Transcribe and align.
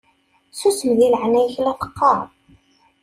Susem 0.59 0.91
deg 0.99 1.09
leɛnaya-k 1.13 1.57
la 1.65 1.73
teqqaṛ! 1.79 2.21